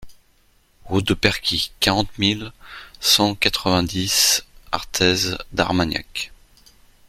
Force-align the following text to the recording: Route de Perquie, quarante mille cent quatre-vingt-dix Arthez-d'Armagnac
Route 0.85 1.07
de 1.09 1.13
Perquie, 1.13 1.73
quarante 1.79 2.17
mille 2.17 2.51
cent 3.01 3.35
quatre-vingt-dix 3.35 4.43
Arthez-d'Armagnac 4.71 6.31